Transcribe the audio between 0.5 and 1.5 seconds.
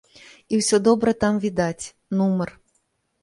І усё добра там